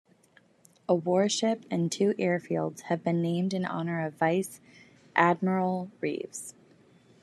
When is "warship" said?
0.95-1.63